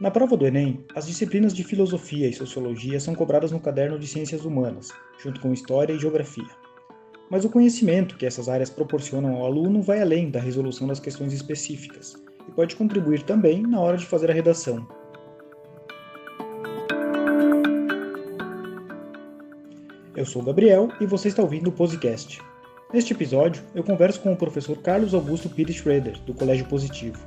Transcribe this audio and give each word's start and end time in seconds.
Na 0.00 0.12
prova 0.12 0.36
do 0.36 0.46
Enem, 0.46 0.84
as 0.94 1.08
disciplinas 1.08 1.52
de 1.52 1.64
filosofia 1.64 2.28
e 2.28 2.32
sociologia 2.32 3.00
são 3.00 3.16
cobradas 3.16 3.50
no 3.50 3.58
caderno 3.58 3.98
de 3.98 4.06
ciências 4.06 4.44
humanas, 4.44 4.92
junto 5.20 5.40
com 5.40 5.52
história 5.52 5.92
e 5.92 5.98
geografia. 5.98 6.46
Mas 7.28 7.44
o 7.44 7.50
conhecimento 7.50 8.16
que 8.16 8.24
essas 8.24 8.48
áreas 8.48 8.70
proporcionam 8.70 9.34
ao 9.34 9.46
aluno 9.46 9.82
vai 9.82 10.00
além 10.00 10.30
da 10.30 10.38
resolução 10.38 10.86
das 10.86 11.00
questões 11.00 11.32
específicas 11.32 12.14
e 12.46 12.52
pode 12.52 12.76
contribuir 12.76 13.24
também 13.24 13.60
na 13.60 13.80
hora 13.80 13.96
de 13.96 14.06
fazer 14.06 14.30
a 14.30 14.34
redação. 14.34 14.86
Eu 20.14 20.24
sou 20.24 20.44
Gabriel 20.44 20.90
e 21.00 21.06
você 21.06 21.26
está 21.26 21.42
ouvindo 21.42 21.70
o 21.70 21.72
Posicast. 21.72 22.40
Neste 22.94 23.12
episódio, 23.14 23.64
eu 23.74 23.82
converso 23.82 24.20
com 24.20 24.32
o 24.32 24.36
professor 24.36 24.78
Carlos 24.78 25.12
Augusto 25.12 25.50
Pires 25.50 25.74
Schroeder, 25.74 26.16
do 26.20 26.32
Colégio 26.32 26.66
Positivo. 26.66 27.18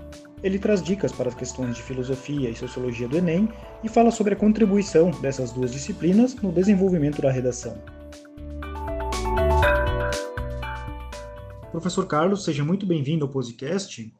Ele 0.43 0.57
traz 0.57 0.81
dicas 0.81 1.11
para 1.11 1.29
as 1.29 1.35
questões 1.35 1.75
de 1.75 1.83
filosofia 1.83 2.49
e 2.49 2.55
sociologia 2.55 3.07
do 3.07 3.15
Enem 3.15 3.47
e 3.83 3.89
fala 3.89 4.09
sobre 4.09 4.33
a 4.33 4.37
contribuição 4.37 5.11
dessas 5.21 5.51
duas 5.51 5.71
disciplinas 5.71 6.33
no 6.35 6.51
desenvolvimento 6.51 7.21
da 7.21 7.31
redação. 7.31 7.79
Professor 11.71 12.07
Carlos, 12.07 12.43
seja 12.43 12.65
muito 12.65 12.87
bem-vindo 12.87 13.23
ao 13.23 13.31
podcast. 13.31 14.11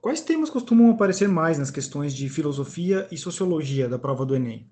Quais 0.00 0.22
temas 0.22 0.48
costumam 0.48 0.90
aparecer 0.90 1.28
mais 1.28 1.58
nas 1.58 1.70
questões 1.70 2.14
de 2.14 2.30
filosofia 2.30 3.06
e 3.12 3.18
sociologia 3.18 3.86
da 3.86 3.98
prova 3.98 4.24
do 4.24 4.34
Enem? 4.34 4.66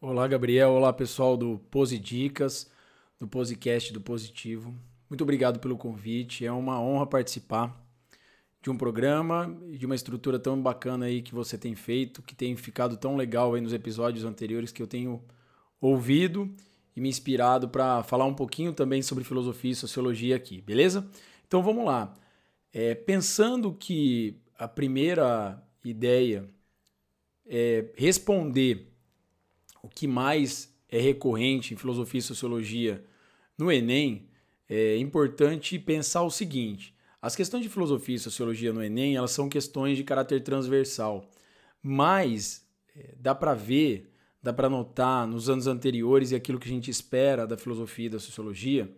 Olá, 0.00 0.28
Gabriel. 0.28 0.70
Olá, 0.70 0.92
pessoal 0.92 1.36
do 1.36 1.58
Pose 1.68 1.98
Dicas, 1.98 2.70
do 3.18 3.26
Posecast 3.26 3.92
do 3.92 4.00
Positivo. 4.00 4.72
Muito 5.10 5.22
obrigado 5.22 5.58
pelo 5.58 5.76
convite. 5.76 6.46
É 6.46 6.52
uma 6.52 6.80
honra 6.80 7.06
participar 7.06 7.82
de 8.62 8.70
um 8.70 8.76
programa 8.76 9.58
e 9.68 9.76
de 9.76 9.84
uma 9.84 9.94
estrutura 9.96 10.38
tão 10.38 10.62
bacana 10.62 11.06
aí 11.06 11.20
que 11.20 11.34
você 11.34 11.58
tem 11.58 11.74
feito, 11.74 12.22
que 12.22 12.34
tem 12.34 12.54
ficado 12.56 12.96
tão 12.96 13.16
legal 13.16 13.54
aí 13.54 13.60
nos 13.60 13.72
episódios 13.72 14.24
anteriores 14.24 14.70
que 14.70 14.80
eu 14.80 14.86
tenho 14.86 15.20
ouvido 15.80 16.48
e 16.94 17.00
me 17.00 17.08
inspirado 17.08 17.68
para 17.68 18.04
falar 18.04 18.24
um 18.24 18.34
pouquinho 18.34 18.72
também 18.72 19.02
sobre 19.02 19.24
filosofia 19.24 19.72
e 19.72 19.74
sociologia 19.74 20.36
aqui, 20.36 20.60
beleza? 20.60 21.10
Então 21.46 21.60
vamos 21.60 21.84
lá. 21.84 22.16
É, 22.72 22.94
pensando 22.94 23.74
que 23.74 24.40
a 24.56 24.68
primeira 24.68 25.60
ideia 25.84 26.48
é 27.44 27.86
responder 27.96 28.92
o 29.82 29.88
que 29.88 30.06
mais 30.06 30.72
é 30.88 31.00
recorrente 31.00 31.74
em 31.74 31.76
filosofia 31.76 32.20
e 32.20 32.22
sociologia 32.22 33.04
no 33.58 33.72
Enem, 33.72 34.28
é 34.68 34.96
importante 34.98 35.78
pensar 35.80 36.22
o 36.22 36.30
seguinte: 36.30 36.94
as 37.22 37.36
questões 37.36 37.62
de 37.62 37.68
filosofia 37.68 38.16
e 38.16 38.18
sociologia 38.18 38.72
no 38.72 38.82
Enem, 38.82 39.14
elas 39.14 39.30
são 39.30 39.48
questões 39.48 39.96
de 39.96 40.02
caráter 40.02 40.42
transversal, 40.42 41.30
mas 41.80 42.66
é, 42.96 43.14
dá 43.16 43.32
para 43.32 43.54
ver, 43.54 44.12
dá 44.42 44.52
para 44.52 44.68
notar 44.68 45.24
nos 45.28 45.48
anos 45.48 45.68
anteriores 45.68 46.32
e 46.32 46.34
aquilo 46.34 46.58
que 46.58 46.66
a 46.66 46.72
gente 46.72 46.90
espera 46.90 47.46
da 47.46 47.56
filosofia 47.56 48.06
e 48.06 48.08
da 48.08 48.18
sociologia, 48.18 48.92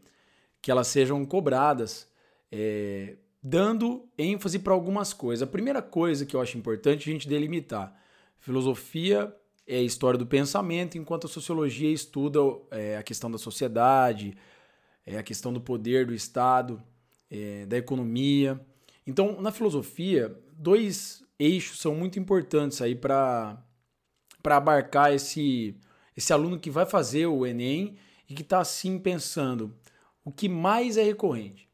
que 0.63 0.71
elas 0.71 0.87
sejam 0.87 1.23
cobradas, 1.27 2.11
é, 2.51 3.19
dando 3.43 4.09
ênfase 4.17 4.59
para 4.59 4.73
algumas 4.73 5.13
coisas. 5.13 5.47
A 5.47 5.51
primeira 5.51 5.83
coisa 5.83 6.25
que 6.25 6.35
eu 6.35 6.41
acho 6.41 6.57
importante 6.57 7.11
a 7.11 7.13
gente 7.13 7.29
delimitar: 7.29 7.95
filosofia 8.39 9.37
é 9.67 9.77
a 9.77 9.83
história 9.83 10.17
do 10.17 10.27
pensamento, 10.27 10.97
enquanto 10.97 11.27
a 11.27 11.31
sociologia 11.31 11.91
estuda 11.91 12.41
é, 12.71 12.97
a 12.97 13.03
questão 13.03 13.31
da 13.31 13.37
sociedade, 13.37 14.35
é, 15.05 15.19
a 15.19 15.23
questão 15.23 15.53
do 15.53 15.61
poder 15.61 16.07
do 16.07 16.15
Estado 16.15 16.83
é, 17.35 17.67
da 17.67 17.77
economia. 17.77 18.61
Então, 19.05 19.41
na 19.41 19.51
filosofia, 19.51 20.39
dois 20.53 21.25
eixos 21.39 21.81
são 21.81 21.95
muito 21.95 22.19
importantes 22.19 22.81
aí 22.81 22.95
para 22.95 23.59
abarcar 24.45 25.13
esse, 25.13 25.77
esse 26.17 26.33
aluno 26.33 26.61
que 26.61 26.71
vai 26.71 26.87
fazer 26.87 27.27
o 27.27 27.45
Enem 27.45 27.97
e 28.29 28.35
que 28.35 28.43
está 28.43 28.61
assim 28.61 28.99
pensando 28.99 29.75
o 30.25 30.31
que 30.31 30.49
mais 30.49 30.97
é 30.97 31.03
recorrente. 31.03 31.69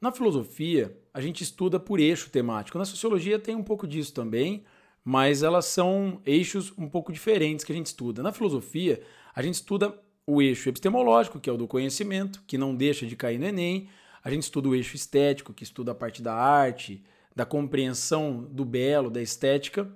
Na 0.00 0.10
filosofia, 0.10 0.98
a 1.12 1.20
gente 1.20 1.42
estuda 1.42 1.78
por 1.78 2.00
eixo 2.00 2.30
temático. 2.30 2.78
Na 2.78 2.84
sociologia 2.84 3.38
tem 3.38 3.54
um 3.54 3.62
pouco 3.62 3.86
disso 3.86 4.12
também, 4.12 4.64
mas 5.04 5.42
elas 5.42 5.66
são 5.66 6.20
eixos 6.24 6.72
um 6.78 6.88
pouco 6.88 7.12
diferentes 7.12 7.64
que 7.64 7.72
a 7.72 7.74
gente 7.74 7.86
estuda. 7.86 8.22
Na 8.22 8.32
filosofia, 8.32 9.02
a 9.34 9.42
gente 9.42 9.54
estuda 9.54 9.94
o 10.26 10.40
eixo 10.40 10.68
epistemológico, 10.68 11.38
que 11.38 11.48
é 11.48 11.52
o 11.52 11.58
do 11.58 11.68
conhecimento, 11.68 12.42
que 12.46 12.56
não 12.56 12.74
deixa 12.74 13.06
de 13.06 13.14
cair 13.14 13.38
no 13.38 13.46
Enem. 13.46 13.88
A 14.24 14.30
gente 14.30 14.44
estuda 14.44 14.70
o 14.70 14.74
eixo 14.74 14.96
estético, 14.96 15.52
que 15.52 15.62
estuda 15.62 15.92
a 15.92 15.94
parte 15.94 16.22
da 16.22 16.34
arte, 16.34 17.04
da 17.36 17.44
compreensão 17.44 18.42
do 18.42 18.64
belo, 18.64 19.10
da 19.10 19.20
estética, 19.20 19.94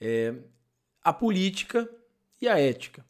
é, 0.00 0.34
a 1.02 1.12
política 1.12 1.88
e 2.42 2.48
a 2.48 2.58
ética. 2.58 3.06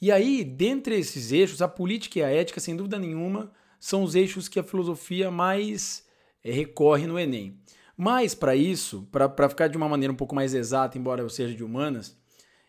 E 0.00 0.12
aí, 0.12 0.44
dentre 0.44 0.96
esses 0.96 1.32
eixos, 1.32 1.60
a 1.60 1.66
política 1.66 2.20
e 2.20 2.22
a 2.22 2.30
ética, 2.30 2.60
sem 2.60 2.76
dúvida 2.76 2.98
nenhuma, 2.98 3.52
são 3.80 4.04
os 4.04 4.14
eixos 4.14 4.48
que 4.48 4.60
a 4.60 4.62
filosofia 4.62 5.28
mais 5.30 6.06
é, 6.44 6.52
recorre 6.52 7.06
no 7.06 7.18
Enem. 7.18 7.58
Mas, 7.96 8.34
para 8.34 8.54
isso, 8.54 9.08
para 9.10 9.48
ficar 9.48 9.68
de 9.68 9.76
uma 9.76 9.88
maneira 9.88 10.12
um 10.12 10.16
pouco 10.16 10.34
mais 10.34 10.54
exata, 10.54 10.96
embora 10.96 11.20
eu 11.20 11.28
seja 11.28 11.54
de 11.54 11.64
humanas, 11.64 12.16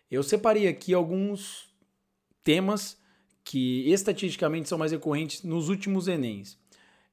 eu 0.09 0.23
separei 0.23 0.67
aqui 0.67 0.93
alguns 0.93 1.71
temas 2.43 2.97
que 3.43 3.89
estatisticamente 3.91 4.69
são 4.69 4.77
mais 4.77 4.91
recorrentes 4.91 5.43
nos 5.43 5.69
últimos 5.69 6.07
Enems. 6.07 6.57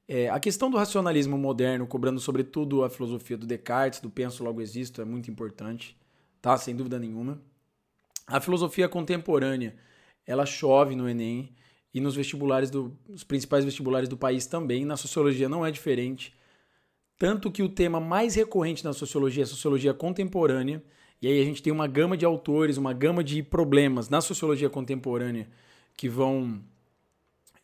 É, 0.07 0.29
a 0.29 0.39
questão 0.39 0.69
do 0.69 0.77
racionalismo 0.77 1.37
moderno, 1.37 1.87
cobrando 1.87 2.19
sobretudo 2.19 2.83
a 2.83 2.89
filosofia 2.89 3.37
do 3.37 3.45
Descartes, 3.45 3.99
do 3.99 4.09
penso 4.09 4.43
logo 4.43 4.61
existo, 4.61 5.01
é 5.01 5.05
muito 5.05 5.31
importante, 5.31 5.97
tá? 6.41 6.57
Sem 6.57 6.75
dúvida 6.75 6.99
nenhuma. 6.99 7.41
A 8.27 8.39
filosofia 8.39 8.89
contemporânea, 8.89 9.75
ela 10.25 10.45
chove 10.45 10.95
no 10.95 11.07
Enem 11.07 11.53
e 11.93 11.99
nos 11.99 12.15
vestibulares 12.15 12.69
do, 12.69 12.97
principais 13.27 13.65
vestibulares 13.65 14.07
do 14.07 14.17
país 14.17 14.45
também. 14.45 14.85
Na 14.85 14.97
sociologia 14.97 15.49
não 15.49 15.65
é 15.65 15.71
diferente. 15.71 16.33
Tanto 17.17 17.51
que 17.51 17.61
o 17.61 17.69
tema 17.69 17.99
mais 17.99 18.35
recorrente 18.35 18.83
na 18.83 18.93
sociologia 18.93 19.43
é 19.43 19.45
a 19.45 19.47
sociologia 19.47 19.93
contemporânea. 19.93 20.83
E 21.21 21.27
aí 21.27 21.39
a 21.41 21.45
gente 21.45 21.61
tem 21.61 21.71
uma 21.71 21.87
gama 21.87 22.17
de 22.17 22.25
autores, 22.25 22.77
uma 22.77 22.93
gama 22.93 23.23
de 23.23 23.43
problemas 23.43 24.09
na 24.09 24.21
sociologia 24.21 24.69
contemporânea 24.69 25.47
que 25.95 26.09
vão 26.09 26.63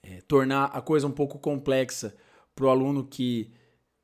é, 0.03 0.21
tornar 0.27 0.65
a 0.65 0.81
coisa 0.81 1.07
um 1.07 1.11
pouco 1.11 1.39
complexa 1.39 2.15
para 2.57 2.65
o 2.65 2.69
aluno 2.69 3.05
que 3.05 3.51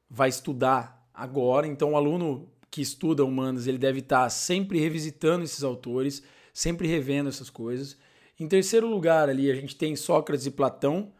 vai 0.08 0.30
estudar 0.30 1.10
agora. 1.12 1.66
Então, 1.66 1.94
o 1.94 1.98
aluno 1.98 2.48
que 2.70 2.82
estuda 2.82 3.26
humanas, 3.26 3.66
ele 3.66 3.80
deve 3.80 4.00
estar 4.00 4.24
tá 4.24 4.30
sempre 4.30 4.80
revisitando 4.80 5.44
esses 5.44 5.64
autores, 5.64 6.22
sempre 6.54 6.88
revendo 6.88 7.30
essas 7.30 7.50
coisas. 7.50 7.98
Em 8.40 8.48
terceiro 8.48 8.88
lugar, 8.88 9.28
ali 9.28 9.50
a 9.50 9.56
gente 9.56 9.76
tem 9.76 9.96
Sócrates 9.96 10.46
e 10.46 10.52
Platão, 10.52 11.12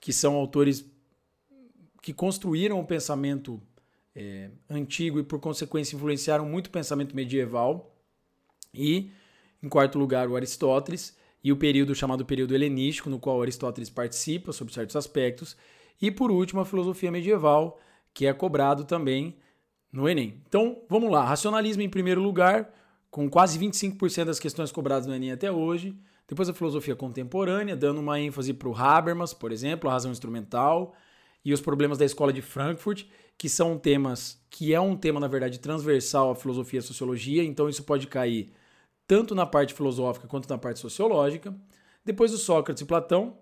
que 0.00 0.12
são 0.12 0.34
autores 0.34 0.84
que 2.02 2.14
construíram 2.14 2.80
o 2.80 2.86
pensamento 2.86 3.62
é, 4.14 4.50
antigo 4.68 5.18
e, 5.18 5.22
por 5.22 5.38
consequência, 5.38 5.96
influenciaram 5.96 6.46
muito 6.46 6.68
o 6.68 6.70
pensamento 6.70 7.14
medieval. 7.14 7.94
E, 8.72 9.10
em 9.62 9.68
quarto 9.68 9.98
lugar, 9.98 10.28
o 10.28 10.36
Aristóteles 10.36 11.14
e 11.42 11.52
o 11.52 11.56
período 11.56 11.94
chamado 11.94 12.24
período 12.24 12.54
helenístico, 12.54 13.10
no 13.10 13.18
qual 13.18 13.42
Aristóteles 13.42 13.90
participa 13.90 14.50
sobre 14.50 14.72
certos 14.72 14.96
aspectos. 14.96 15.56
E 16.00 16.10
por 16.10 16.30
último, 16.30 16.60
a 16.60 16.64
filosofia 16.64 17.10
medieval, 17.10 17.78
que 18.12 18.26
é 18.26 18.32
cobrado 18.32 18.84
também 18.84 19.36
no 19.92 20.08
Enem. 20.08 20.42
Então, 20.46 20.82
vamos 20.88 21.10
lá. 21.10 21.24
Racionalismo 21.24 21.82
em 21.82 21.88
primeiro 21.88 22.20
lugar, 22.20 22.72
com 23.10 23.28
quase 23.30 23.58
25% 23.58 24.24
das 24.24 24.40
questões 24.40 24.72
cobradas 24.72 25.06
no 25.06 25.14
Enem 25.14 25.32
até 25.32 25.50
hoje. 25.50 25.96
Depois 26.26 26.48
a 26.48 26.54
filosofia 26.54 26.96
contemporânea, 26.96 27.76
dando 27.76 28.00
uma 28.00 28.18
ênfase 28.18 28.52
para 28.52 28.68
o 28.68 28.74
Habermas, 28.74 29.34
por 29.34 29.52
exemplo, 29.52 29.88
a 29.88 29.92
razão 29.92 30.10
instrumental, 30.10 30.94
e 31.44 31.52
os 31.52 31.60
problemas 31.60 31.98
da 31.98 32.04
escola 32.04 32.32
de 32.32 32.40
Frankfurt, 32.40 33.04
que 33.36 33.48
são 33.48 33.78
temas 33.78 34.42
que 34.48 34.72
é 34.72 34.80
um 34.80 34.96
tema, 34.96 35.20
na 35.20 35.28
verdade, 35.28 35.60
transversal 35.60 36.30
à 36.30 36.34
filosofia 36.34 36.78
e 36.78 36.82
sociologia, 36.82 37.44
então 37.44 37.68
isso 37.68 37.84
pode 37.84 38.06
cair 38.06 38.52
tanto 39.06 39.34
na 39.34 39.44
parte 39.44 39.74
filosófica 39.74 40.26
quanto 40.26 40.48
na 40.48 40.56
parte 40.56 40.80
sociológica. 40.80 41.54
Depois 42.04 42.32
o 42.32 42.38
Sócrates 42.38 42.82
e 42.82 42.86
Platão, 42.86 43.38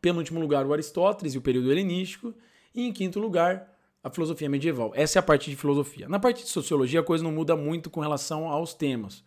penúltimo 0.00 0.40
lugar, 0.40 0.66
o 0.66 0.72
Aristóteles 0.72 1.34
e 1.34 1.38
o 1.38 1.42
período 1.42 1.70
helenístico, 1.70 2.34
e 2.74 2.86
em 2.86 2.92
quinto 2.92 3.18
lugar, 3.18 3.72
a 4.02 4.10
filosofia 4.10 4.48
medieval. 4.48 4.92
Essa 4.94 5.18
é 5.18 5.20
a 5.20 5.22
parte 5.22 5.50
de 5.50 5.56
filosofia. 5.56 6.08
Na 6.08 6.20
parte 6.20 6.42
de 6.42 6.48
sociologia, 6.48 7.00
a 7.00 7.02
coisa 7.02 7.24
não 7.24 7.32
muda 7.32 7.56
muito 7.56 7.90
com 7.90 8.00
relação 8.00 8.48
aos 8.48 8.72
temas. 8.72 9.24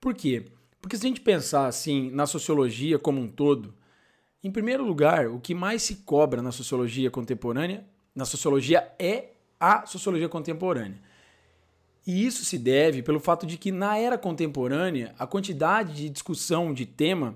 Por 0.00 0.14
quê? 0.14 0.46
Porque 0.80 0.96
se 0.96 1.04
a 1.04 1.08
gente 1.08 1.20
pensar 1.20 1.66
assim 1.66 2.10
na 2.10 2.26
sociologia 2.26 2.98
como 2.98 3.20
um 3.20 3.26
todo, 3.26 3.74
em 4.42 4.50
primeiro 4.50 4.84
lugar, 4.84 5.28
o 5.28 5.40
que 5.40 5.54
mais 5.54 5.82
se 5.82 5.96
cobra 5.96 6.42
na 6.42 6.52
sociologia 6.52 7.10
contemporânea, 7.10 7.86
na 8.14 8.26
sociologia 8.26 8.92
é 8.98 9.30
a 9.58 9.86
sociologia 9.86 10.28
contemporânea. 10.28 11.00
E 12.06 12.26
isso 12.26 12.44
se 12.44 12.58
deve 12.58 13.02
pelo 13.02 13.18
fato 13.18 13.46
de 13.46 13.56
que 13.56 13.72
na 13.72 13.96
era 13.96 14.18
contemporânea 14.18 15.14
a 15.18 15.26
quantidade 15.26 15.94
de 15.94 16.10
discussão 16.10 16.74
de 16.74 16.84
tema 16.84 17.34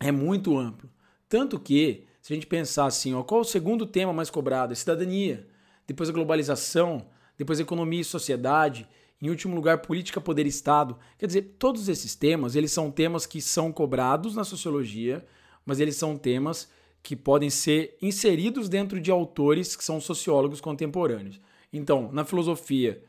é 0.00 0.10
muito 0.10 0.58
ampla. 0.58 0.88
Tanto 1.34 1.58
que, 1.58 2.04
se 2.22 2.32
a 2.32 2.36
gente 2.36 2.46
pensar 2.46 2.86
assim, 2.86 3.12
ó, 3.12 3.24
qual 3.24 3.40
o 3.40 3.44
segundo 3.44 3.86
tema 3.86 4.12
mais 4.12 4.30
cobrado? 4.30 4.72
É 4.72 4.76
cidadania, 4.76 5.44
depois 5.84 6.08
a 6.08 6.12
globalização, 6.12 7.08
depois 7.36 7.58
economia 7.58 8.02
e 8.02 8.04
sociedade. 8.04 8.86
Em 9.20 9.28
último 9.28 9.56
lugar, 9.56 9.78
política, 9.78 10.20
poder, 10.20 10.46
Estado. 10.46 10.96
Quer 11.18 11.26
dizer, 11.26 11.56
todos 11.58 11.88
esses 11.88 12.14
temas, 12.14 12.54
eles 12.54 12.70
são 12.70 12.88
temas 12.88 13.26
que 13.26 13.40
são 13.40 13.72
cobrados 13.72 14.36
na 14.36 14.44
sociologia, 14.44 15.26
mas 15.66 15.80
eles 15.80 15.96
são 15.96 16.16
temas 16.16 16.70
que 17.02 17.16
podem 17.16 17.50
ser 17.50 17.98
inseridos 18.00 18.68
dentro 18.68 19.00
de 19.00 19.10
autores 19.10 19.74
que 19.74 19.82
são 19.82 20.00
sociólogos 20.00 20.60
contemporâneos. 20.60 21.40
Então, 21.72 22.12
na 22.12 22.24
filosofia, 22.24 23.02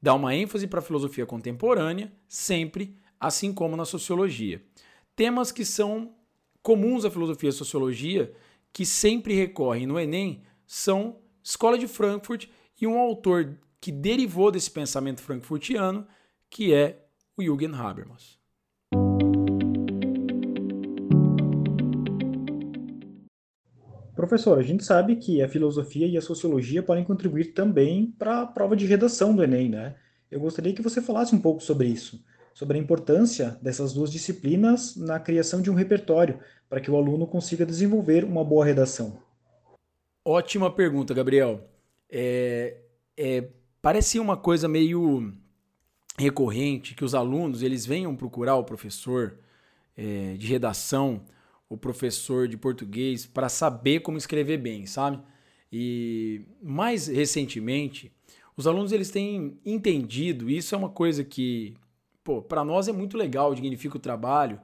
dá 0.00 0.14
uma 0.14 0.34
ênfase 0.34 0.66
para 0.66 0.78
a 0.78 0.82
filosofia 0.82 1.26
contemporânea, 1.26 2.10
sempre, 2.26 2.96
assim 3.20 3.52
como 3.52 3.76
na 3.76 3.84
sociologia. 3.84 4.62
Temas 5.14 5.52
que 5.52 5.66
são 5.66 6.16
comuns 6.62 7.04
à 7.04 7.10
filosofia 7.10 7.48
e 7.48 7.52
à 7.52 7.52
sociologia, 7.52 8.32
que 8.72 8.84
sempre 8.84 9.34
recorrem 9.34 9.86
no 9.86 9.98
Enem, 9.98 10.42
são 10.66 11.20
Escola 11.42 11.78
de 11.78 11.88
Frankfurt 11.88 12.46
e 12.80 12.86
um 12.86 12.98
autor 12.98 13.58
que 13.80 13.90
derivou 13.90 14.50
desse 14.50 14.70
pensamento 14.70 15.20
frankfurtiano, 15.20 16.06
que 16.50 16.74
é 16.74 17.06
o 17.36 17.42
Jürgen 17.42 17.74
Habermas. 17.74 18.38
Professor, 24.14 24.58
a 24.58 24.62
gente 24.62 24.84
sabe 24.84 25.14
que 25.14 25.40
a 25.40 25.48
filosofia 25.48 26.06
e 26.06 26.16
a 26.16 26.20
sociologia 26.20 26.82
podem 26.82 27.04
contribuir 27.04 27.52
também 27.54 28.12
para 28.18 28.42
a 28.42 28.46
prova 28.46 28.74
de 28.74 28.84
redação 28.84 29.34
do 29.34 29.44
Enem, 29.44 29.68
né? 29.68 29.94
Eu 30.28 30.40
gostaria 30.40 30.74
que 30.74 30.82
você 30.82 31.00
falasse 31.00 31.34
um 31.34 31.40
pouco 31.40 31.62
sobre 31.62 31.86
isso, 31.86 32.22
sobre 32.58 32.76
a 32.76 32.80
importância 32.80 33.56
dessas 33.62 33.92
duas 33.92 34.10
disciplinas 34.10 34.96
na 34.96 35.20
criação 35.20 35.62
de 35.62 35.70
um 35.70 35.74
repertório 35.74 36.40
para 36.68 36.80
que 36.80 36.90
o 36.90 36.96
aluno 36.96 37.24
consiga 37.24 37.64
desenvolver 37.64 38.24
uma 38.24 38.42
boa 38.42 38.64
redação. 38.64 39.22
Ótima 40.24 40.68
pergunta, 40.68 41.14
Gabriel. 41.14 41.70
É, 42.10 42.78
é, 43.16 43.48
parece 43.80 44.18
uma 44.18 44.36
coisa 44.36 44.66
meio 44.66 45.32
recorrente 46.18 46.96
que 46.96 47.04
os 47.04 47.14
alunos 47.14 47.62
eles 47.62 47.86
venham 47.86 48.16
procurar 48.16 48.56
o 48.56 48.64
professor 48.64 49.38
é, 49.96 50.34
de 50.36 50.48
redação, 50.48 51.22
o 51.68 51.76
professor 51.76 52.48
de 52.48 52.56
português, 52.56 53.24
para 53.24 53.48
saber 53.48 54.00
como 54.00 54.18
escrever 54.18 54.56
bem, 54.56 54.84
sabe? 54.84 55.22
E 55.72 56.42
mais 56.60 57.06
recentemente, 57.06 58.12
os 58.56 58.66
alunos 58.66 58.90
eles 58.90 59.12
têm 59.12 59.60
entendido, 59.64 60.50
isso 60.50 60.74
é 60.74 60.78
uma 60.78 60.90
coisa 60.90 61.22
que, 61.22 61.76
pô, 62.28 62.42
para 62.42 62.62
nós 62.62 62.88
é 62.88 62.92
muito 62.92 63.16
legal, 63.16 63.54
dignifica 63.54 63.96
o 63.96 63.98
trabalho. 63.98 64.60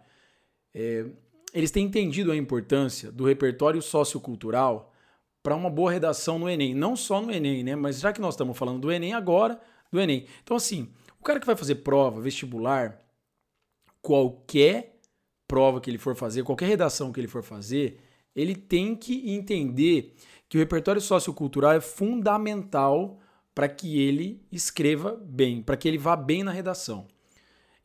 É, 0.75 1.06
eles 1.55 1.70
têm 1.70 1.87
entendido 1.87 2.31
a 2.31 2.37
importância 2.37 3.11
do 3.11 3.25
repertório 3.25 3.81
sociocultural 3.81 4.93
para 5.43 5.56
uma 5.56 5.70
boa 5.70 5.90
redação 5.90 6.38
no 6.38 6.46
Enem. 6.46 6.75
Não 6.75 6.94
só 6.94 7.22
no 7.22 7.32
Enem, 7.32 7.64
né? 7.64 7.75
Mas 7.75 8.00
já 8.00 8.12
que 8.12 8.20
nós 8.20 8.34
estamos 8.34 8.58
falando 8.58 8.81
do 8.81 8.93
Enem 8.93 9.14
agora, 9.14 9.58
do 9.90 9.99
Enem. 9.99 10.26
Então, 10.43 10.58
assim, 10.58 10.90
o 11.19 11.25
cara 11.25 11.40
que 11.40 11.46
vai 11.46 11.56
fazer 11.56 11.76
prova, 11.76 12.20
vestibular, 12.20 13.00
qualquer 14.02 15.00
prova 15.49 15.81
que 15.81 15.88
ele 15.88 15.96
for 15.96 16.14
fazer, 16.14 16.43
qualquer 16.43 16.66
redação 16.66 17.11
que 17.12 17.19
ele 17.19 17.28
for 17.28 17.43
fazer, 17.43 17.99
ele 18.37 18.55
tem 18.55 18.94
que 18.94 19.31
entender 19.31 20.14
que 20.50 20.58
o 20.58 20.61
repertório 20.61 21.00
sociocultural 21.00 21.72
é 21.72 21.81
fundamental 21.81 23.19
para 23.55 23.70
que 23.70 23.99
ele 23.99 24.44
escreva 24.52 25.19
bem, 25.25 25.62
para 25.62 25.78
que 25.78 25.88
ele 25.88 25.96
vá 25.96 26.14
bem 26.14 26.43
na 26.43 26.52
redação. 26.52 27.06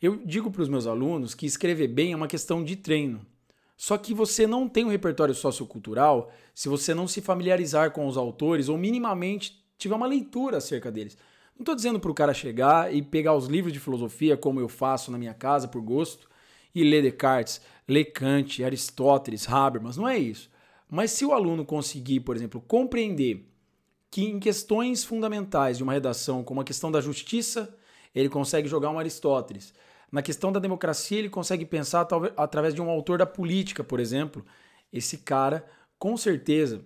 Eu 0.01 0.15
digo 0.25 0.49
para 0.49 0.61
os 0.61 0.69
meus 0.69 0.87
alunos 0.87 1.35
que 1.35 1.45
escrever 1.45 1.87
bem 1.87 2.13
é 2.13 2.15
uma 2.15 2.27
questão 2.27 2.63
de 2.63 2.75
treino. 2.77 3.19
Só 3.75 3.97
que 3.97 4.13
você 4.13 4.47
não 4.47 4.67
tem 4.67 4.85
um 4.85 4.89
repertório 4.89 5.33
sociocultural 5.33 6.31
se 6.53 6.69
você 6.69 6.93
não 6.93 7.07
se 7.07 7.21
familiarizar 7.21 7.91
com 7.91 8.07
os 8.07 8.17
autores 8.17 8.69
ou 8.69 8.77
minimamente 8.77 9.61
tiver 9.77 9.95
uma 9.95 10.07
leitura 10.07 10.57
acerca 10.57 10.91
deles. 10.91 11.17
Não 11.53 11.63
estou 11.63 11.75
dizendo 11.75 11.99
para 11.99 12.11
o 12.11 12.13
cara 12.13 12.33
chegar 12.33 12.93
e 12.93 13.01
pegar 13.01 13.35
os 13.35 13.47
livros 13.47 13.73
de 13.73 13.79
filosofia, 13.79 14.37
como 14.37 14.61
eu 14.61 14.69
faço 14.69 15.11
na 15.11 15.17
minha 15.17 15.33
casa 15.33 15.67
por 15.67 15.81
gosto, 15.81 16.29
e 16.73 16.83
ler 16.83 17.01
Descartes, 17.01 17.61
ler 17.87 18.05
Kant, 18.05 18.63
Aristóteles, 18.63 19.49
Habermas, 19.49 19.97
não 19.97 20.07
é 20.07 20.17
isso. 20.17 20.49
Mas 20.89 21.11
se 21.11 21.25
o 21.25 21.33
aluno 21.33 21.65
conseguir, 21.65 22.21
por 22.21 22.35
exemplo, 22.37 22.61
compreender 22.61 23.45
que 24.09 24.23
em 24.23 24.39
questões 24.39 25.03
fundamentais 25.03 25.77
de 25.77 25.83
uma 25.83 25.93
redação, 25.93 26.43
como 26.43 26.61
a 26.61 26.63
questão 26.63 26.91
da 26.91 27.01
justiça, 27.01 27.75
ele 28.13 28.29
consegue 28.29 28.67
jogar 28.67 28.89
um 28.89 28.99
Aristóteles. 28.99 29.73
Na 30.11 30.21
questão 30.21 30.51
da 30.51 30.59
democracia, 30.59 31.19
ele 31.19 31.29
consegue 31.29 31.65
pensar 31.65 32.05
talvez, 32.05 32.33
através 32.35 32.73
de 32.73 32.81
um 32.81 32.89
autor 32.89 33.19
da 33.19 33.25
política, 33.25 33.83
por 33.83 33.99
exemplo. 33.99 34.43
Esse 34.91 35.19
cara, 35.19 35.65
com 35.97 36.17
certeza, 36.17 36.83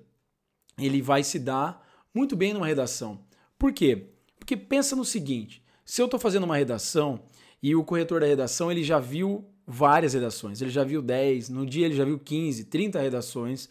ele 0.78 1.02
vai 1.02 1.24
se 1.24 1.40
dar 1.40 1.88
muito 2.14 2.36
bem 2.36 2.54
numa 2.54 2.68
redação. 2.68 3.20
Por 3.58 3.72
quê? 3.72 4.10
Porque 4.38 4.58
pensa 4.58 4.96
no 4.96 5.06
seguinte: 5.06 5.64
se 5.86 6.02
eu 6.02 6.06
estou 6.06 6.20
fazendo 6.20 6.44
uma 6.44 6.58
redação 6.58 7.22
e 7.62 7.76
o 7.76 7.84
corretor 7.84 8.20
da 8.20 8.28
redação 8.28 8.72
ele 8.72 8.84
já 8.84 9.00
viu 9.00 9.46
várias 9.66 10.14
redações, 10.14 10.62
ele 10.62 10.72
já 10.72 10.84
viu 10.84 11.02
10, 11.02 11.48
no 11.48 11.66
dia 11.66 11.86
ele 11.86 11.96
já 11.96 12.04
viu 12.04 12.20
15, 12.20 12.66
30 12.66 13.00
redações, 13.00 13.70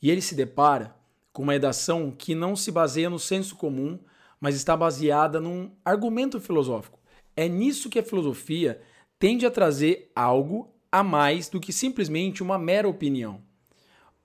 e 0.00 0.10
ele 0.10 0.20
se 0.20 0.34
depara 0.34 0.94
com 1.32 1.42
uma 1.42 1.54
redação 1.54 2.10
que 2.10 2.34
não 2.34 2.54
se 2.54 2.70
baseia 2.70 3.08
no 3.08 3.18
senso 3.18 3.56
comum, 3.56 3.98
mas 4.42 4.56
está 4.56 4.76
baseada 4.76 5.40
num 5.40 5.70
argumento 5.84 6.40
filosófico. 6.40 6.98
É 7.36 7.48
nisso 7.48 7.88
que 7.88 8.00
a 8.00 8.02
filosofia 8.02 8.82
tende 9.16 9.46
a 9.46 9.50
trazer 9.52 10.10
algo 10.16 10.74
a 10.90 11.00
mais 11.04 11.48
do 11.48 11.60
que 11.60 11.72
simplesmente 11.72 12.42
uma 12.42 12.58
mera 12.58 12.88
opinião. 12.88 13.40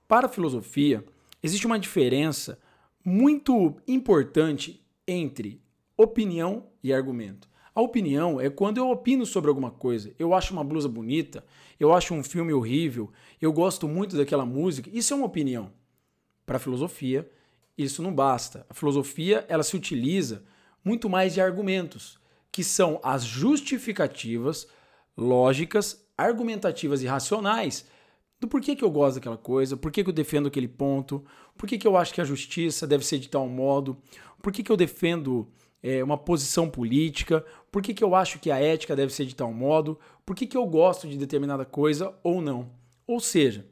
Para 0.08 0.26
a 0.26 0.28
filosofia, 0.28 1.04
existe 1.40 1.68
uma 1.68 1.78
diferença 1.78 2.58
muito 3.04 3.76
importante 3.86 4.84
entre 5.06 5.62
opinião 5.96 6.66
e 6.82 6.92
argumento. 6.92 7.48
A 7.72 7.80
opinião 7.80 8.40
é 8.40 8.50
quando 8.50 8.78
eu 8.78 8.90
opino 8.90 9.24
sobre 9.24 9.48
alguma 9.48 9.70
coisa. 9.70 10.12
Eu 10.18 10.34
acho 10.34 10.52
uma 10.52 10.64
blusa 10.64 10.88
bonita, 10.88 11.44
eu 11.78 11.94
acho 11.94 12.12
um 12.12 12.24
filme 12.24 12.52
horrível, 12.52 13.12
eu 13.40 13.52
gosto 13.52 13.86
muito 13.86 14.16
daquela 14.16 14.44
música. 14.44 14.90
Isso 14.92 15.14
é 15.14 15.16
uma 15.16 15.26
opinião. 15.26 15.70
Para 16.44 16.56
a 16.56 16.60
filosofia, 16.60 17.30
isso 17.78 18.02
não 18.02 18.12
basta. 18.12 18.66
A 18.68 18.74
filosofia, 18.74 19.46
ela 19.48 19.62
se 19.62 19.76
utiliza 19.76 20.42
muito 20.84 21.08
mais 21.08 21.34
de 21.34 21.40
argumentos 21.40 22.18
que 22.50 22.64
são 22.64 23.00
as 23.02 23.24
justificativas 23.24 24.66
lógicas, 25.16 26.04
argumentativas 26.16 27.02
e 27.02 27.06
racionais 27.06 27.86
do 28.40 28.46
porquê 28.46 28.76
que 28.76 28.84
eu 28.84 28.90
gosto 28.90 29.16
daquela 29.16 29.36
coisa, 29.36 29.76
por 29.76 29.90
que 29.90 30.00
eu 30.00 30.12
defendo 30.12 30.46
aquele 30.46 30.68
ponto, 30.68 31.24
por 31.56 31.68
que 31.68 31.86
eu 31.86 31.96
acho 31.96 32.14
que 32.14 32.20
a 32.20 32.24
justiça 32.24 32.86
deve 32.86 33.04
ser 33.04 33.18
de 33.18 33.28
tal 33.28 33.48
modo, 33.48 33.96
por 34.40 34.52
que 34.52 34.70
eu 34.70 34.76
defendo 34.76 35.48
é, 35.82 36.02
uma 36.02 36.16
posição 36.16 36.70
política, 36.70 37.44
por 37.70 37.82
que 37.82 38.02
eu 38.02 38.14
acho 38.14 38.38
que 38.38 38.50
a 38.50 38.60
ética 38.60 38.94
deve 38.94 39.12
ser 39.12 39.26
de 39.26 39.34
tal 39.34 39.52
modo, 39.52 39.98
por 40.24 40.36
que 40.36 40.56
eu 40.56 40.66
gosto 40.66 41.08
de 41.08 41.16
determinada 41.16 41.64
coisa 41.64 42.14
ou 42.22 42.40
não. 42.40 42.70
Ou 43.06 43.18
seja, 43.18 43.66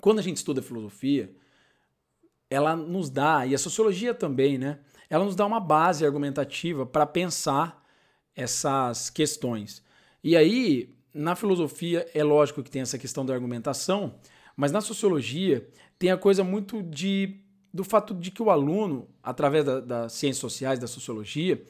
quando 0.00 0.20
a 0.20 0.22
gente 0.22 0.36
estuda 0.36 0.62
filosofia, 0.62 1.34
ela 2.50 2.74
nos 2.74 3.08
dá, 3.08 3.46
e 3.46 3.54
a 3.54 3.58
sociologia 3.58 4.12
também, 4.12 4.58
né? 4.58 4.80
Ela 5.08 5.24
nos 5.24 5.36
dá 5.36 5.46
uma 5.46 5.60
base 5.60 6.04
argumentativa 6.04 6.84
para 6.84 7.06
pensar 7.06 7.80
essas 8.34 9.08
questões. 9.08 9.82
E 10.22 10.36
aí, 10.36 10.92
na 11.14 11.36
filosofia, 11.36 12.06
é 12.12 12.24
lógico 12.24 12.62
que 12.62 12.70
tem 12.70 12.82
essa 12.82 12.98
questão 12.98 13.24
da 13.24 13.32
argumentação, 13.32 14.16
mas 14.56 14.72
na 14.72 14.80
sociologia 14.80 15.66
tem 15.98 16.10
a 16.10 16.16
coisa 16.16 16.42
muito 16.42 16.82
de 16.82 17.40
do 17.72 17.84
fato 17.84 18.12
de 18.12 18.32
que 18.32 18.42
o 18.42 18.50
aluno, 18.50 19.06
através 19.22 19.64
da, 19.64 19.78
das 19.78 20.12
ciências 20.14 20.40
sociais, 20.40 20.80
da 20.80 20.88
sociologia, 20.88 21.62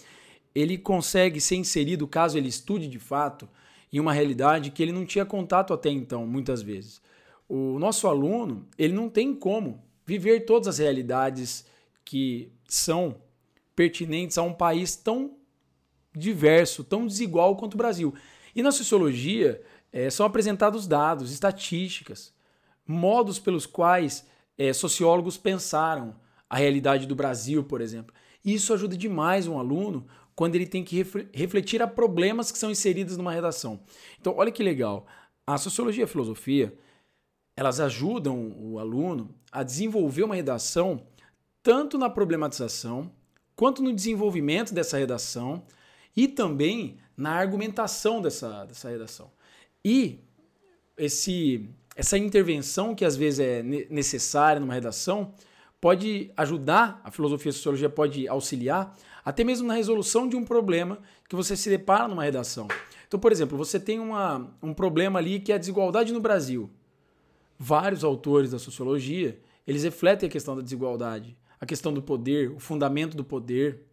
ele 0.55 0.79
consegue 0.79 1.39
ser 1.43 1.57
inserido, 1.57 2.09
caso 2.09 2.39
ele 2.39 2.49
estude 2.49 2.89
de 2.89 2.99
fato, 2.99 3.47
em 3.93 4.01
uma 4.01 4.13
realidade 4.13 4.71
que 4.71 4.83
ele 4.83 4.93
não 4.93 5.05
tinha 5.05 5.27
contato 5.27 5.75
até 5.75 5.91
então, 5.91 6.27
muitas 6.27 6.63
vezes. 6.63 7.03
O 7.47 7.79
nosso 7.79 8.09
aluno, 8.09 8.67
ele 8.79 8.95
não 8.95 9.11
tem 9.11 9.35
como 9.35 9.85
viver 10.11 10.41
todas 10.41 10.67
as 10.67 10.79
realidades 10.79 11.65
que 12.05 12.53
são 12.69 13.15
pertinentes 13.77 14.37
a 14.39 14.43
um 14.43 14.53
país 14.53 14.97
tão 14.97 15.37
diverso, 16.13 16.83
tão 16.83 17.07
desigual 17.07 17.55
quanto 17.55 17.75
o 17.75 17.77
Brasil. 17.77 18.13
E 18.53 18.61
na 18.61 18.73
sociologia 18.73 19.63
é, 19.93 20.11
são 20.11 20.27
apresentados 20.27 20.89
dados, 20.89 21.31
estatísticas, 21.31 22.33
modos 22.85 23.39
pelos 23.39 23.67
quais 23.67 24.27
é, 24.59 24.73
sociólogos 24.73 25.37
pensaram 25.37 26.17
a 26.49 26.57
realidade 26.57 27.07
do 27.07 27.15
Brasil, 27.15 27.63
por 27.63 27.81
exemplo. 27.81 28.13
E 28.45 28.53
isso 28.53 28.75
ajuda 28.75 28.97
demais 28.97 29.47
um 29.47 29.61
aluno 29.61 30.09
quando 30.35 30.57
ele 30.57 30.67
tem 30.67 30.83
que 30.83 31.07
refletir 31.33 31.81
a 31.83 31.87
problemas 31.87 32.51
que 32.51 32.59
são 32.59 32.73
inseridos 32.73 33.17
numa 33.17 33.33
redação. 33.33 33.79
Então, 34.21 34.35
olha 34.37 34.51
que 34.51 34.63
legal. 34.63 35.07
A 35.47 35.57
sociologia 35.57 36.03
e 36.03 36.05
a 36.05 36.09
filosofia, 36.09 36.77
elas 37.61 37.79
ajudam 37.79 38.57
o 38.59 38.79
aluno 38.79 39.35
a 39.53 39.63
desenvolver 39.63 40.23
uma 40.23 40.35
redação 40.35 41.03
tanto 41.63 41.99
na 41.99 42.09
problematização 42.09 43.13
quanto 43.55 43.83
no 43.83 43.93
desenvolvimento 43.93 44.73
dessa 44.73 44.97
redação, 44.97 45.63
e 46.17 46.27
também 46.27 46.97
na 47.15 47.33
argumentação 47.33 48.23
dessa, 48.23 48.65
dessa 48.65 48.89
redação. 48.89 49.31
E 49.85 50.21
esse, 50.97 51.69
essa 51.95 52.17
intervenção 52.17 52.95
que 52.95 53.05
às 53.05 53.15
vezes 53.15 53.41
é 53.41 53.63
necessária 53.63 54.59
numa 54.59 54.73
redação 54.73 55.35
pode 55.79 56.33
ajudar, 56.39 57.03
a 57.05 57.11
filosofia 57.11 57.51
e 57.51 57.53
a 57.53 57.53
sociologia 57.53 57.91
pode 57.91 58.27
auxiliar, 58.27 58.97
até 59.23 59.45
mesmo 59.45 59.69
na 59.69 59.75
resolução 59.75 60.27
de 60.27 60.35
um 60.35 60.47
problema 60.47 60.99
que 61.29 61.37
você 61.37 61.55
se 61.55 61.69
depara 61.69 62.09
numa 62.09 62.25
redação. 62.25 62.67
Então, 63.07 63.21
por 63.21 63.31
exemplo, 63.31 63.59
você 63.59 63.79
tem 63.79 64.01
uma, 64.01 64.51
um 64.63 64.73
problema 64.73 65.19
ali 65.19 65.39
que 65.41 65.53
é 65.53 65.57
a 65.57 65.59
desigualdade 65.59 66.11
no 66.11 66.21
Brasil. 66.21 66.71
Vários 67.63 68.03
autores 68.03 68.53
da 68.53 68.59
sociologia, 68.59 69.39
eles 69.67 69.85
refletem 69.85 70.27
a 70.27 70.33
questão 70.33 70.57
da 70.57 70.63
desigualdade, 70.63 71.37
a 71.61 71.67
questão 71.67 71.93
do 71.93 72.01
poder, 72.01 72.51
o 72.51 72.59
fundamento 72.59 73.15
do 73.15 73.23
poder, 73.23 73.85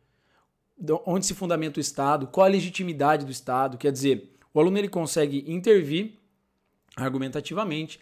onde 1.05 1.25
se 1.25 1.33
fundamenta 1.33 1.77
o 1.77 1.81
Estado, 1.81 2.27
qual 2.27 2.45
a 2.45 2.49
legitimidade 2.49 3.25
do 3.25 3.31
Estado. 3.31 3.77
Quer 3.77 3.91
dizer, 3.91 4.33
o 4.53 4.59
aluno 4.61 4.77
ele 4.77 4.87
consegue 4.87 5.43
intervir 5.45 6.13
argumentativamente 6.95 7.99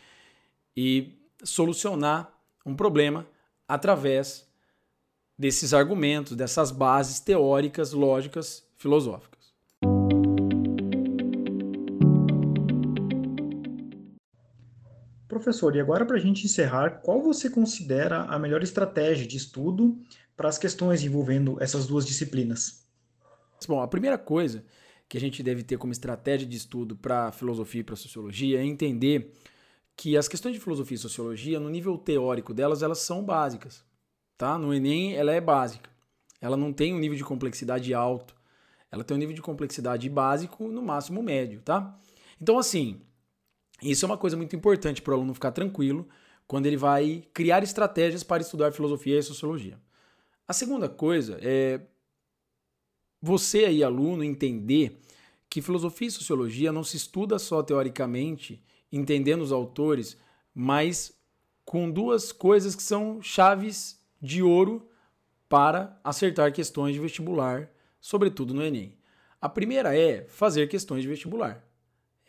e 0.78 1.18
solucionar 1.44 2.32
um 2.64 2.76
problema 2.76 3.26
através 3.68 4.48
desses 5.36 5.74
argumentos, 5.74 6.36
dessas 6.36 6.70
bases 6.70 7.20
teóricas, 7.20 7.92
lógicas, 7.92 8.64
filosóficas. 8.78 9.35
Professor, 15.46 15.76
e 15.76 15.80
agora 15.80 16.04
para 16.04 16.16
a 16.18 16.20
gente 16.20 16.44
encerrar, 16.44 17.02
qual 17.04 17.22
você 17.22 17.52
considera 17.52 18.24
a 18.24 18.40
melhor 18.40 18.64
estratégia 18.64 19.28
de 19.28 19.38
estudo 19.38 19.96
para 20.36 20.50
as 20.50 20.58
questões 20.58 21.04
envolvendo 21.04 21.62
essas 21.62 21.86
duas 21.86 22.04
disciplinas? 22.04 22.84
Bom, 23.68 23.80
a 23.80 23.88
primeira 23.88 24.18
coisa 24.18 24.66
que 25.08 25.16
a 25.16 25.22
gente 25.22 25.44
deve 25.44 25.62
ter 25.62 25.78
como 25.78 25.94
estratégia 25.94 26.48
de 26.48 26.58
estudo 26.58 26.96
para 26.96 27.32
filosofia 27.32 27.82
e 27.82 27.84
para 27.84 27.96
sociologia 27.96 28.60
é 28.60 28.66
entender 28.66 29.34
que 29.96 30.18
as 30.18 30.28
questões 30.28 30.56
de 30.56 30.60
filosofia 30.60 30.96
e 30.96 31.00
sociologia, 31.00 31.60
no 31.60 31.70
nível 31.70 31.96
teórico 31.96 32.52
delas, 32.52 32.82
elas 32.82 32.98
são 32.98 33.24
básicas. 33.24 33.86
Tá? 34.36 34.58
No 34.58 34.74
Enem, 34.74 35.14
ela 35.14 35.32
é 35.32 35.40
básica. 35.40 35.92
Ela 36.42 36.58
não 36.58 36.74
tem 36.74 36.92
um 36.92 36.98
nível 36.98 37.20
de 37.20 37.24
complexidade 37.24 37.94
alto. 37.94 38.36
Ela 38.92 39.04
tem 39.04 39.14
um 39.14 39.20
nível 39.20 39.36
de 39.36 39.44
complexidade 39.44 40.10
básico, 40.10 40.68
no 40.68 40.82
máximo 40.82 41.22
médio, 41.22 41.62
tá? 41.62 41.96
Então, 42.42 42.58
assim, 42.58 43.00
isso 43.82 44.06
é 44.06 44.08
uma 44.08 44.18
coisa 44.18 44.38
muito 44.38 44.56
importante 44.56 45.02
para 45.02 45.12
o 45.12 45.16
aluno 45.16 45.34
ficar 45.34 45.52
tranquilo 45.52 46.08
quando 46.48 46.66
ele 46.66 46.78
vai 46.78 47.24
criar 47.34 47.64
estratégias 47.64 48.24
para 48.24 48.42
estudar 48.42 48.72
filosofia 48.72 49.20
e 49.20 49.24
sociologia. 49.24 49.80
A 50.48 50.54
segunda 50.54 50.88
coisa 50.88 51.40
é 51.42 51.82
você 53.22 53.66
aí, 53.66 53.84
aluno, 53.84 54.24
entender 54.24 55.02
que 55.50 55.62
filosofia 55.62 56.08
e 56.08 56.12
sociologia 56.12 56.72
não 56.72 56.84
se 56.84 56.98
estuda 56.98 57.40
só 57.40 57.64
teoricamente, 57.64 58.64
entendendo 58.92 59.42
os 59.42 59.52
autores, 59.52 60.18
mas 60.54 61.18
com 61.64 61.90
duas 61.90 62.32
coisas 62.32 62.76
que 62.76 62.84
são 62.84 63.22
chaves 63.22 64.00
de 64.22 64.44
ouro 64.44 64.88
para 65.50 66.00
acertar 66.04 66.54
questões 66.54 66.94
de 66.94 67.00
vestibular, 67.00 67.72
sobretudo 68.00 68.54
no 68.54 68.64
Enem. 68.64 68.96
A 69.42 69.50
primeira 69.50 69.98
é 69.98 70.26
fazer 70.28 70.68
questões 70.68 71.02
de 71.02 71.08
vestibular. 71.08 71.65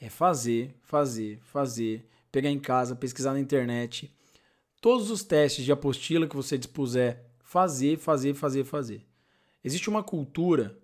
É 0.01 0.09
fazer, 0.09 0.75
fazer, 0.83 1.39
fazer, 1.43 2.07
pegar 2.31 2.51
em 2.51 2.59
casa, 2.59 2.95
pesquisar 2.95 3.33
na 3.33 3.41
internet, 3.41 4.13
todos 4.81 5.11
os 5.11 5.23
testes 5.23 5.65
de 5.65 5.73
apostila 5.73 6.27
que 6.27 6.37
você 6.37 6.59
dispuser, 6.59 7.25
fazer, 7.43 7.99
fazer, 7.99 8.35
fazer, 8.35 8.65
fazer. 8.65 9.07
Existe 9.65 9.89
uma 9.89 10.03
cultura 10.03 10.79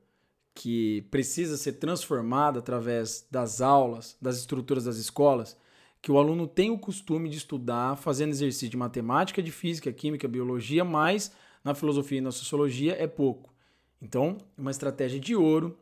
que 0.55 1.03
precisa 1.11 1.57
ser 1.57 1.75
transformada 1.75 2.59
através 2.59 3.27
das 3.31 3.61
aulas, 3.61 4.17
das 4.21 4.39
estruturas 4.39 4.85
das 4.85 4.97
escolas, 4.97 5.57
que 6.01 6.11
o 6.11 6.19
aluno 6.19 6.47
tem 6.47 6.71
o 6.71 6.79
costume 6.79 7.29
de 7.29 7.37
estudar 7.37 7.97
fazendo 7.97 8.31
exercício 8.31 8.69
de 8.69 8.77
matemática, 8.77 9.43
de 9.43 9.53
física, 9.53 9.93
química, 9.93 10.27
biologia, 10.27 10.85
mas 10.85 11.33
na 11.63 11.75
filosofia 11.75 12.19
e 12.19 12.23
na 12.23 12.33
sociologia 12.33 12.97
é 12.99 13.07
pouco. 13.07 13.53
Então, 14.01 14.39
uma 14.59 14.73
estratégia 14.73 15.21
de 15.21 15.37
ouro, 15.37 15.79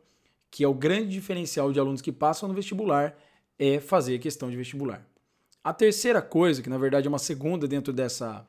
que 0.51 0.65
é 0.65 0.67
o 0.67 0.73
grande 0.73 1.09
diferencial 1.09 1.71
de 1.71 1.79
alunos 1.79 2.01
que 2.01 2.11
passam 2.11 2.49
no 2.49 2.53
vestibular, 2.53 3.17
é 3.57 3.79
fazer 3.79 4.19
questão 4.19 4.51
de 4.51 4.57
vestibular. 4.57 5.07
A 5.63 5.73
terceira 5.73 6.21
coisa, 6.21 6.61
que 6.61 6.69
na 6.69 6.77
verdade 6.77 7.07
é 7.07 7.09
uma 7.09 7.17
segunda 7.17 7.67
dentro 7.67 7.93
dessa, 7.93 8.45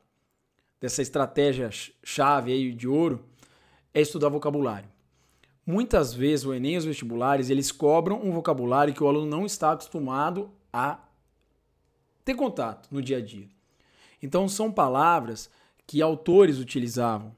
dessa 0.80 1.00
estratégia 1.00 1.71
chave 2.02 2.52
aí 2.52 2.73
de 2.73 2.88
ouro, 2.88 3.25
é 3.94 4.00
estudar 4.00 4.28
vocabulário. 4.28 4.90
Muitas 5.64 6.12
vezes 6.12 6.44
o 6.44 6.52
Enem 6.52 6.75
e 6.75 6.78
os 6.78 6.85
vestibulares, 6.85 7.49
eles 7.49 7.71
cobram 7.71 8.21
um 8.21 8.32
vocabulário 8.32 8.92
que 8.92 9.04
o 9.04 9.06
aluno 9.06 9.26
não 9.26 9.47
está 9.47 9.71
acostumado 9.71 10.50
a 10.73 10.99
ter 12.25 12.35
contato 12.35 12.88
no 12.90 13.00
dia 13.00 13.18
a 13.18 13.21
dia. 13.21 13.49
Então 14.21 14.49
são 14.49 14.73
palavras 14.73 15.49
que 15.87 16.02
autores 16.02 16.59
utilizavam, 16.59 17.37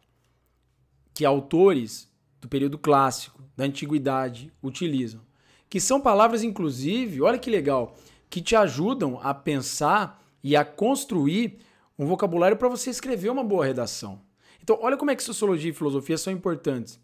que 1.13 1.25
autores 1.25 2.09
do 2.45 2.49
período 2.49 2.79
clássico, 2.79 3.43
da 3.57 3.65
antiguidade 3.65 4.53
utilizam, 4.63 5.21
que 5.69 5.81
são 5.81 6.01
palavras 6.01 6.43
inclusive, 6.43 7.23
olha 7.23 7.39
que 7.39 7.51
legal, 7.51 7.97
que 8.29 8.41
te 8.41 8.55
ajudam 8.55 9.19
a 9.23 9.33
pensar 9.33 10.23
e 10.43 10.55
a 10.55 10.65
construir 10.65 11.59
um 11.99 12.07
vocabulário 12.07 12.57
para 12.57 12.69
você 12.69 12.91
escrever 12.91 13.31
uma 13.31 13.43
boa 13.43 13.65
redação. 13.65 14.21
Então, 14.63 14.79
olha 14.81 14.97
como 14.97 15.11
é 15.11 15.17
que 15.17 15.23
sociologia 15.23 15.71
e 15.71 15.75
filosofia 15.75 16.19
são 16.19 16.33
importantes 16.33 17.01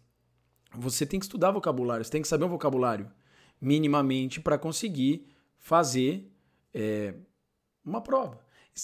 você 0.73 1.05
tem 1.05 1.19
que 1.19 1.25
estudar 1.25 1.51
vocabulário, 1.51 2.03
você 2.03 2.11
tem 2.11 2.21
que 2.21 2.27
saber 2.27 2.45
um 2.45 2.49
vocabulário 2.49 3.11
minimamente 3.59 4.39
para 4.39 4.57
conseguir 4.57 5.27
fazer 5.57 6.31
é, 6.73 7.13
uma 7.83 8.01
prova. 8.01 8.39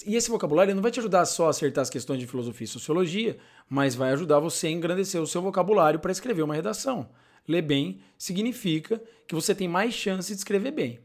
E 0.06 0.16
esse 0.16 0.30
vocabulário 0.30 0.76
não 0.76 0.82
vai 0.82 0.92
te 0.92 1.00
ajudar 1.00 1.26
só 1.26 1.48
a 1.48 1.50
acertar 1.50 1.82
as 1.82 1.90
questões 1.90 2.20
de 2.20 2.28
filosofia 2.28 2.66
e 2.66 2.68
sociologia, 2.68 3.38
mas 3.70 3.96
vai 3.96 4.12
ajudar 4.12 4.40
você 4.40 4.68
a 4.68 4.72
engrandecer 4.72 5.22
o 5.22 5.28
seu 5.28 5.42
vocabulário 5.42 6.00
para 6.00 6.12
escrever 6.12 6.44
uma 6.44 6.54
redação. 6.54 7.10
Ler 7.48 7.62
bem 7.62 8.02
significa 8.18 9.02
que 9.26 9.34
você 9.34 9.56
tem 9.56 9.68
mais 9.68 9.94
chance 9.94 10.32
de 10.32 10.38
escrever 10.38 10.72
bem. 10.72 11.00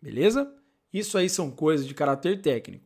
Beleza? 0.00 0.50
Isso 0.92 1.18
aí 1.18 1.28
são 1.28 1.50
coisas 1.50 1.86
de 1.86 1.94
caráter 1.94 2.40
técnico. 2.40 2.84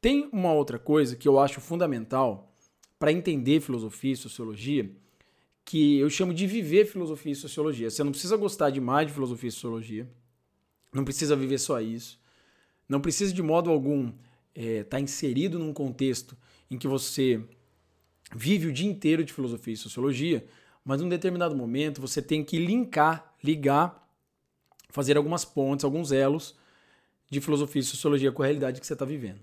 Tem 0.00 0.28
uma 0.32 0.52
outra 0.52 0.78
coisa 0.78 1.14
que 1.16 1.28
eu 1.28 1.38
acho 1.38 1.60
fundamental 1.60 2.52
para 2.98 3.12
entender 3.12 3.60
filosofia 3.60 4.12
e 4.12 4.16
sociologia, 4.16 4.90
que 5.64 5.98
eu 5.98 6.08
chamo 6.08 6.32
de 6.32 6.46
viver 6.46 6.86
filosofia 6.86 7.32
e 7.32 7.36
sociologia. 7.36 7.90
Você 7.90 8.02
não 8.02 8.12
precisa 8.12 8.36
gostar 8.36 8.70
demais 8.70 9.06
de 9.08 9.12
filosofia 9.12 9.48
e 9.48 9.52
sociologia, 9.52 10.08
não 10.92 11.04
precisa 11.04 11.36
viver 11.36 11.58
só 11.58 11.80
isso, 11.80 12.18
não 12.88 13.00
precisa 13.00 13.34
de 13.34 13.42
modo 13.42 13.70
algum 13.70 14.12
estar 14.56 14.70
é, 14.70 14.84
tá 14.84 15.00
inserido 15.00 15.58
num 15.58 15.72
contexto 15.72 16.36
em 16.70 16.78
que 16.78 16.88
você 16.88 17.40
vive 18.34 18.68
o 18.68 18.72
dia 18.72 18.88
inteiro 18.88 19.24
de 19.24 19.32
filosofia 19.32 19.74
e 19.74 19.76
sociologia, 19.76 20.46
mas 20.84 21.00
num 21.00 21.08
determinado 21.08 21.54
momento 21.54 22.00
você 22.00 22.22
tem 22.22 22.42
que 22.42 22.58
linkar, 22.58 23.34
ligar, 23.42 24.08
fazer 24.88 25.16
algumas 25.16 25.44
pontes, 25.44 25.84
alguns 25.84 26.10
elos 26.10 26.56
de 27.30 27.40
filosofia 27.40 27.80
e 27.80 27.84
sociologia 27.84 28.32
com 28.32 28.42
a 28.42 28.46
realidade 28.46 28.80
que 28.80 28.86
você 28.86 28.92
está 28.92 29.04
vivendo. 29.04 29.40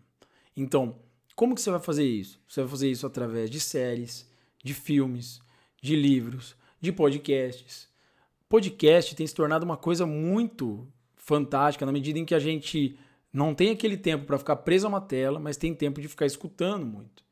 Então, 0.55 0.97
como 1.35 1.55
que 1.55 1.61
você 1.61 1.71
vai 1.71 1.79
fazer 1.79 2.05
isso? 2.05 2.39
Você 2.47 2.61
vai 2.61 2.69
fazer 2.69 2.89
isso 2.89 3.05
através 3.05 3.49
de 3.49 3.59
séries, 3.59 4.29
de 4.63 4.73
filmes, 4.73 5.41
de 5.81 5.95
livros, 5.95 6.55
de 6.79 6.91
podcasts. 6.91 7.87
Podcast 8.47 9.15
tem 9.15 9.27
se 9.27 9.33
tornado 9.33 9.65
uma 9.65 9.77
coisa 9.77 10.05
muito 10.05 10.87
fantástica 11.15 11.85
na 11.85 11.91
medida 11.91 12.19
em 12.19 12.25
que 12.25 12.35
a 12.35 12.39
gente 12.39 12.97
não 13.33 13.55
tem 13.55 13.71
aquele 13.71 13.97
tempo 13.97 14.25
para 14.25 14.37
ficar 14.37 14.57
preso 14.57 14.85
a 14.85 14.89
uma 14.89 15.01
tela, 15.01 15.39
mas 15.39 15.57
tem 15.57 15.73
tempo 15.73 15.99
de 15.99 16.07
ficar 16.07 16.27
escutando 16.27 16.85
muito. 16.85 17.23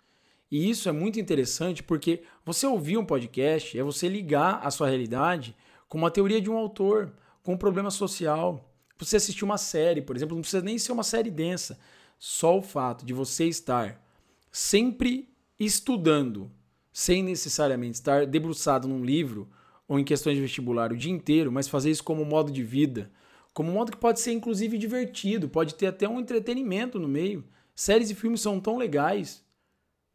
E 0.49 0.69
isso 0.69 0.89
é 0.89 0.91
muito 0.91 1.19
interessante 1.19 1.83
porque 1.83 2.23
você 2.43 2.65
ouvir 2.65 2.97
um 2.97 3.05
podcast 3.05 3.77
é 3.77 3.83
você 3.83 4.09
ligar 4.09 4.59
a 4.63 4.71
sua 4.71 4.89
realidade 4.89 5.55
com 5.87 5.99
uma 5.99 6.11
teoria 6.11 6.41
de 6.41 6.49
um 6.49 6.57
autor, 6.57 7.13
com 7.43 7.53
um 7.53 7.57
problema 7.57 7.91
social. 7.91 8.73
Você 8.97 9.15
assistir 9.15 9.45
uma 9.45 9.57
série, 9.57 10.01
por 10.01 10.15
exemplo, 10.15 10.35
não 10.35 10.41
precisa 10.41 10.63
nem 10.63 10.77
ser 10.77 10.91
uma 10.91 11.03
série 11.03 11.29
densa. 11.29 11.79
Só 12.17 12.57
o 12.57 12.61
fato 12.61 13.05
de 13.05 13.13
você 13.13 13.45
estar 13.45 14.03
sempre 14.51 15.29
estudando 15.59 16.51
sem 16.91 17.23
necessariamente 17.23 17.93
estar 17.93 18.25
debruçado 18.25 18.87
num 18.87 19.05
livro 19.05 19.49
ou 19.87 19.99
em 19.99 20.03
questões 20.03 20.35
de 20.35 20.41
vestibular 20.41 20.91
o 20.91 20.97
dia 20.97 21.11
inteiro, 21.11 21.51
mas 21.51 21.67
fazer 21.67 21.91
isso 21.91 22.03
como 22.03 22.25
modo 22.25 22.51
de 22.51 22.63
vida, 22.63 23.11
como 23.53 23.69
um 23.69 23.73
modo 23.73 23.91
que 23.91 23.97
pode 23.97 24.19
ser 24.19 24.31
inclusive 24.31 24.77
divertido, 24.77 25.49
pode 25.49 25.75
ter 25.75 25.87
até 25.87 26.07
um 26.07 26.19
entretenimento 26.19 26.99
no 26.99 27.07
meio. 27.07 27.43
Séries 27.75 28.09
e 28.09 28.15
filmes 28.15 28.41
são 28.41 28.59
tão 28.59 28.77
legais. 28.77 29.43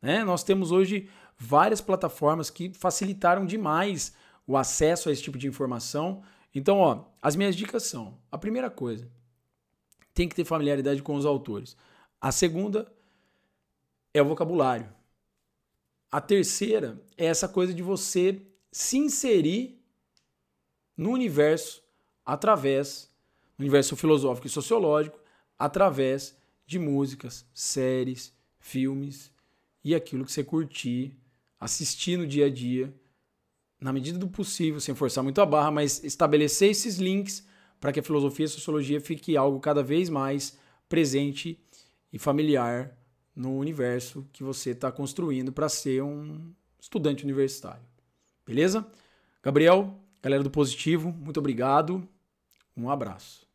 Né? 0.00 0.25
Nós 0.25 0.43
temos 0.43 0.73
hoje 0.73 1.09
várias 1.37 1.81
plataformas 1.81 2.49
que 2.49 2.73
facilitaram 2.73 3.45
demais 3.45 4.14
o 4.47 4.57
acesso 4.57 5.09
a 5.09 5.12
esse 5.12 5.23
tipo 5.23 5.37
de 5.37 5.47
informação. 5.47 6.23
Então, 6.55 6.78
ó, 6.78 7.05
as 7.21 7.37
minhas 7.37 7.55
dicas 7.55 7.83
são: 7.83 8.19
a 8.31 8.38
primeira 8.38 8.71
coisa, 8.71 9.11
tem 10.14 10.28
que 10.28 10.35
ter 10.35 10.45
familiaridade 10.45 11.02
com 11.02 11.14
os 11.14 11.26
autores. 11.26 11.76
A 12.21 12.33
segunda 12.33 12.90
é 14.14 14.23
o 14.23 14.26
vocabulário. 14.26 14.88
A 16.11 16.21
terceira 16.21 17.02
é 17.19 17.26
essa 17.26 17.47
coisa 17.47 17.75
de 17.75 17.83
você 17.83 18.40
se 18.73 18.97
inserir 18.97 19.78
no 20.97 21.11
universo 21.11 21.83
através 22.25 23.11
universo 23.59 23.97
filosófico 23.97 24.47
e 24.47 24.51
sociológico 24.51 25.19
através 25.59 26.37
de 26.67 26.79
músicas, 26.79 27.47
séries, 27.55 28.33
filmes 28.59 29.31
e 29.85 29.95
aquilo 29.95 30.25
que 30.25 30.33
você 30.33 30.45
curtir 30.45 31.17
assistir 31.59 32.17
no 32.17 32.27
dia 32.27 32.47
a 32.47 32.51
dia, 32.51 32.95
na 33.81 33.93
medida 33.93 34.19
do 34.19 34.29
possível, 34.29 34.81
sem 34.81 34.95
forçar 34.95 35.23
muito 35.23 35.41
a 35.41 35.47
barra, 35.47 35.71
mas 35.71 36.03
estabelecer 36.05 36.71
esses 36.71 36.97
links 36.97 37.47
para 37.81 37.93
que 37.93 38.01
a 38.01 38.03
filosofia 38.03 38.45
e 38.45 38.49
a 38.49 38.51
sociologia 38.51 39.01
fique 39.01 39.37
algo 39.37 39.61
cada 39.61 39.83
vez 39.83 40.09
mais 40.09 40.59
presente 40.89 41.61
e 42.13 42.19
familiar 42.19 42.97
no 43.35 43.57
universo 43.57 44.27
que 44.33 44.43
você 44.43 44.71
está 44.71 44.91
construindo 44.91 45.53
para 45.53 45.69
ser 45.69 46.03
um 46.03 46.53
estudante 46.81 47.25
universitário. 47.25 47.85
Beleza? 48.47 48.87
Gabriel, 49.43 49.99
galera 50.23 50.43
do 50.43 50.51
Positivo, 50.51 51.13
muito 51.13 51.39
obrigado. 51.39 52.09
Um 52.75 52.89
abraço. 52.89 53.46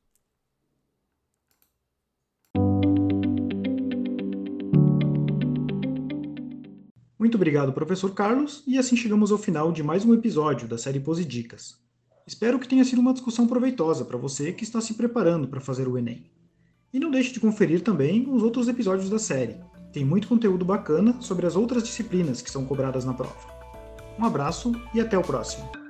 Muito 7.21 7.35
obrigado, 7.35 7.71
professor 7.71 8.15
Carlos, 8.15 8.63
e 8.65 8.79
assim 8.79 8.95
chegamos 8.95 9.31
ao 9.31 9.37
final 9.37 9.71
de 9.71 9.83
mais 9.83 10.03
um 10.03 10.11
episódio 10.11 10.67
da 10.67 10.75
série 10.75 10.99
Posidicas. 10.99 11.77
Espero 12.25 12.57
que 12.57 12.67
tenha 12.67 12.83
sido 12.83 12.97
uma 12.97 13.13
discussão 13.13 13.45
proveitosa 13.45 14.03
para 14.03 14.17
você 14.17 14.51
que 14.51 14.63
está 14.63 14.81
se 14.81 14.95
preparando 14.95 15.47
para 15.47 15.61
fazer 15.61 15.87
o 15.87 15.99
Enem. 15.99 16.25
E 16.91 16.99
não 16.99 17.11
deixe 17.11 17.31
de 17.31 17.39
conferir 17.39 17.83
também 17.83 18.27
os 18.27 18.41
outros 18.41 18.67
episódios 18.67 19.07
da 19.07 19.19
série. 19.19 19.57
Tem 19.93 20.03
muito 20.03 20.27
conteúdo 20.27 20.65
bacana 20.65 21.15
sobre 21.21 21.45
as 21.45 21.55
outras 21.55 21.83
disciplinas 21.83 22.41
que 22.41 22.49
são 22.49 22.65
cobradas 22.65 23.05
na 23.05 23.13
prova. 23.13 23.37
Um 24.17 24.25
abraço 24.25 24.71
e 24.91 24.99
até 24.99 25.15
o 25.15 25.21
próximo. 25.21 25.80